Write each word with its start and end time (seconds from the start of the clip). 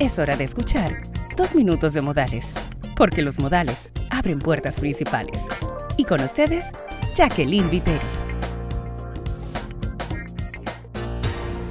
Es 0.00 0.20
hora 0.20 0.36
de 0.36 0.44
escuchar 0.44 1.02
dos 1.36 1.56
minutos 1.56 1.92
de 1.92 2.00
modales, 2.00 2.52
porque 2.96 3.20
los 3.20 3.40
modales 3.40 3.90
abren 4.10 4.38
puertas 4.38 4.78
principales. 4.78 5.42
Y 5.96 6.04
con 6.04 6.20
ustedes, 6.20 6.66
Jacqueline 7.16 7.68
Viteri. 7.68 8.06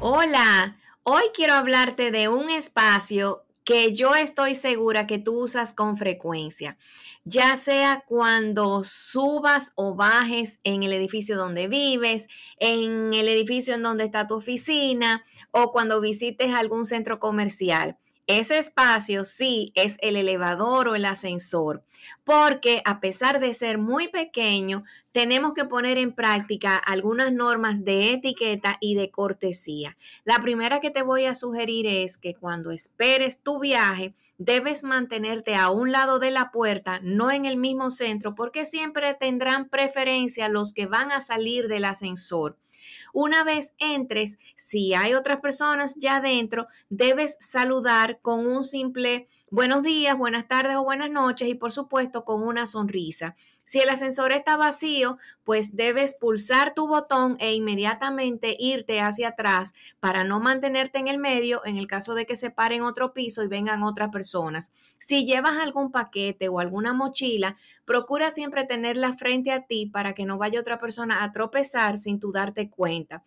Hola, 0.00 0.76
hoy 1.04 1.22
quiero 1.32 1.54
hablarte 1.54 2.10
de 2.10 2.26
un 2.26 2.50
espacio 2.50 3.44
que 3.62 3.94
yo 3.94 4.16
estoy 4.16 4.56
segura 4.56 5.06
que 5.06 5.20
tú 5.20 5.40
usas 5.44 5.72
con 5.72 5.96
frecuencia, 5.96 6.76
ya 7.22 7.54
sea 7.54 8.02
cuando 8.08 8.82
subas 8.82 9.70
o 9.76 9.94
bajes 9.94 10.58
en 10.64 10.82
el 10.82 10.92
edificio 10.92 11.36
donde 11.36 11.68
vives, 11.68 12.26
en 12.58 13.14
el 13.14 13.28
edificio 13.28 13.76
en 13.76 13.84
donde 13.84 14.06
está 14.06 14.26
tu 14.26 14.34
oficina 14.34 15.24
o 15.52 15.70
cuando 15.70 16.00
visites 16.00 16.52
algún 16.52 16.84
centro 16.84 17.20
comercial. 17.20 17.96
Ese 18.28 18.58
espacio 18.58 19.24
sí 19.24 19.72
es 19.74 19.96
el 20.02 20.14
elevador 20.14 20.88
o 20.88 20.94
el 20.94 21.06
ascensor, 21.06 21.82
porque 22.24 22.82
a 22.84 23.00
pesar 23.00 23.40
de 23.40 23.54
ser 23.54 23.78
muy 23.78 24.08
pequeño, 24.08 24.84
tenemos 25.12 25.54
que 25.54 25.64
poner 25.64 25.96
en 25.96 26.12
práctica 26.12 26.76
algunas 26.76 27.32
normas 27.32 27.84
de 27.84 28.10
etiqueta 28.10 28.76
y 28.82 28.96
de 28.96 29.10
cortesía. 29.10 29.96
La 30.24 30.42
primera 30.42 30.78
que 30.80 30.90
te 30.90 31.00
voy 31.00 31.24
a 31.24 31.34
sugerir 31.34 31.86
es 31.86 32.18
que 32.18 32.34
cuando 32.34 32.70
esperes 32.70 33.40
tu 33.40 33.60
viaje, 33.60 34.14
debes 34.36 34.84
mantenerte 34.84 35.54
a 35.54 35.70
un 35.70 35.90
lado 35.90 36.18
de 36.18 36.30
la 36.30 36.50
puerta, 36.50 37.00
no 37.02 37.30
en 37.30 37.46
el 37.46 37.56
mismo 37.56 37.90
centro, 37.90 38.34
porque 38.34 38.66
siempre 38.66 39.14
tendrán 39.14 39.70
preferencia 39.70 40.50
los 40.50 40.74
que 40.74 40.84
van 40.84 41.12
a 41.12 41.22
salir 41.22 41.66
del 41.66 41.86
ascensor. 41.86 42.58
Una 43.12 43.44
vez 43.44 43.74
entres, 43.78 44.38
si 44.56 44.94
hay 44.94 45.14
otras 45.14 45.40
personas 45.40 45.96
ya 45.96 46.20
dentro, 46.20 46.66
debes 46.88 47.36
saludar 47.40 48.20
con 48.20 48.46
un 48.46 48.64
simple 48.64 49.28
buenos 49.50 49.82
días, 49.82 50.16
buenas 50.16 50.46
tardes 50.46 50.76
o 50.76 50.84
buenas 50.84 51.10
noches 51.10 51.48
y 51.48 51.54
por 51.54 51.72
supuesto 51.72 52.24
con 52.24 52.42
una 52.42 52.66
sonrisa. 52.66 53.36
Si 53.64 53.80
el 53.80 53.88
ascensor 53.90 54.32
está 54.32 54.56
vacío, 54.56 55.18
pues 55.44 55.76
debes 55.76 56.14
pulsar 56.14 56.72
tu 56.74 56.86
botón 56.86 57.36
e 57.38 57.54
inmediatamente 57.54 58.56
irte 58.58 59.00
hacia 59.00 59.28
atrás 59.28 59.74
para 60.00 60.24
no 60.24 60.40
mantenerte 60.40 60.98
en 60.98 61.08
el 61.08 61.18
medio 61.18 61.64
en 61.66 61.76
el 61.76 61.86
caso 61.86 62.14
de 62.14 62.24
que 62.24 62.36
se 62.36 62.50
pare 62.50 62.76
en 62.76 62.82
otro 62.82 63.12
piso 63.12 63.42
y 63.42 63.48
vengan 63.48 63.82
otras 63.82 64.08
personas. 64.08 64.72
Si 64.98 65.26
llevas 65.26 65.58
algún 65.58 65.92
paquete 65.92 66.48
o 66.48 66.60
alguna 66.60 66.94
mochila, 66.94 67.56
procura 67.84 68.30
siempre 68.30 68.64
tenerla 68.64 69.16
frente 69.16 69.52
a 69.52 69.66
ti 69.66 69.86
para 69.86 70.14
que 70.14 70.24
no 70.24 70.38
vaya 70.38 70.60
otra 70.60 70.80
persona 70.80 71.22
a 71.22 71.32
tropezar 71.32 71.98
sin 71.98 72.20
tú 72.20 72.32
darte 72.32 72.70
cuenta. 72.70 73.22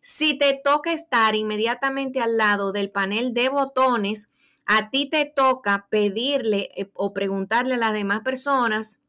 Si 0.00 0.36
te 0.36 0.60
toca 0.62 0.92
estar 0.92 1.36
inmediatamente 1.36 2.20
al 2.20 2.36
lado 2.36 2.72
del 2.72 2.90
panel 2.90 3.32
de 3.32 3.48
botones, 3.48 4.28
a 4.66 4.90
ti 4.90 5.08
te 5.08 5.24
toca 5.24 5.86
pedirle 5.90 6.70
eh, 6.76 6.90
o 6.94 7.12
preguntarle 7.12 7.74
a 7.74 7.78
las 7.78 7.92
demás 7.92 8.20
personas 8.20 9.00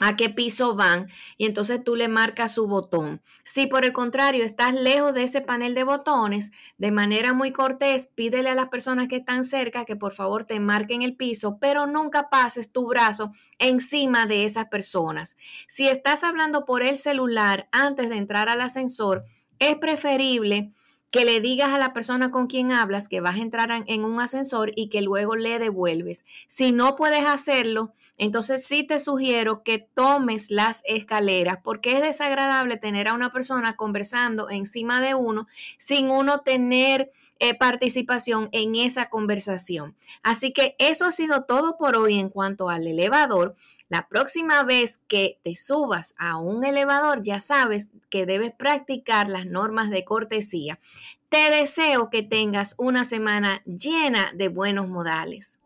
a 0.00 0.16
qué 0.16 0.28
piso 0.28 0.74
van 0.74 1.08
y 1.36 1.46
entonces 1.46 1.82
tú 1.84 1.94
le 1.94 2.08
marcas 2.08 2.54
su 2.54 2.66
botón. 2.66 3.22
Si 3.44 3.66
por 3.66 3.84
el 3.84 3.92
contrario 3.92 4.44
estás 4.44 4.74
lejos 4.74 5.14
de 5.14 5.22
ese 5.22 5.40
panel 5.40 5.74
de 5.74 5.84
botones, 5.84 6.50
de 6.78 6.90
manera 6.90 7.32
muy 7.32 7.52
cortés, 7.52 8.08
pídele 8.08 8.50
a 8.50 8.54
las 8.54 8.68
personas 8.68 9.06
que 9.06 9.16
están 9.16 9.44
cerca 9.44 9.84
que 9.84 9.94
por 9.96 10.12
favor 10.12 10.44
te 10.44 10.58
marquen 10.58 11.02
el 11.02 11.16
piso, 11.16 11.58
pero 11.60 11.86
nunca 11.86 12.28
pases 12.28 12.72
tu 12.72 12.88
brazo 12.88 13.32
encima 13.58 14.26
de 14.26 14.44
esas 14.44 14.66
personas. 14.66 15.36
Si 15.68 15.86
estás 15.86 16.24
hablando 16.24 16.64
por 16.64 16.82
el 16.82 16.98
celular 16.98 17.68
antes 17.70 18.08
de 18.08 18.16
entrar 18.16 18.48
al 18.48 18.62
ascensor, 18.62 19.24
es 19.60 19.76
preferible 19.76 20.72
que 21.14 21.24
le 21.24 21.40
digas 21.40 21.68
a 21.68 21.78
la 21.78 21.92
persona 21.92 22.32
con 22.32 22.48
quien 22.48 22.72
hablas 22.72 23.08
que 23.08 23.20
vas 23.20 23.36
a 23.36 23.40
entrar 23.40 23.70
en 23.86 24.04
un 24.04 24.20
ascensor 24.20 24.72
y 24.74 24.88
que 24.88 25.00
luego 25.00 25.36
le 25.36 25.60
devuelves. 25.60 26.24
Si 26.48 26.72
no 26.72 26.96
puedes 26.96 27.24
hacerlo, 27.24 27.92
entonces 28.18 28.66
sí 28.66 28.82
te 28.82 28.98
sugiero 28.98 29.62
que 29.62 29.78
tomes 29.78 30.50
las 30.50 30.82
escaleras 30.84 31.58
porque 31.62 31.92
es 31.92 32.02
desagradable 32.02 32.78
tener 32.78 33.06
a 33.06 33.14
una 33.14 33.32
persona 33.32 33.76
conversando 33.76 34.50
encima 34.50 35.00
de 35.00 35.14
uno 35.14 35.46
sin 35.78 36.10
uno 36.10 36.40
tener 36.40 37.12
eh, 37.38 37.56
participación 37.56 38.48
en 38.50 38.74
esa 38.74 39.08
conversación. 39.08 39.94
Así 40.24 40.52
que 40.52 40.74
eso 40.80 41.04
ha 41.04 41.12
sido 41.12 41.44
todo 41.44 41.76
por 41.78 41.96
hoy 41.96 42.18
en 42.18 42.28
cuanto 42.28 42.70
al 42.70 42.88
elevador. 42.88 43.54
La 43.94 44.08
próxima 44.08 44.64
vez 44.64 44.98
que 45.06 45.38
te 45.44 45.54
subas 45.54 46.16
a 46.18 46.36
un 46.36 46.64
elevador, 46.64 47.22
ya 47.22 47.38
sabes 47.38 47.90
que 48.10 48.26
debes 48.26 48.50
practicar 48.52 49.30
las 49.30 49.46
normas 49.46 49.88
de 49.88 50.04
cortesía. 50.04 50.80
Te 51.28 51.48
deseo 51.48 52.10
que 52.10 52.24
tengas 52.24 52.74
una 52.76 53.04
semana 53.04 53.62
llena 53.66 54.32
de 54.34 54.48
buenos 54.48 54.88
modales. 54.88 55.60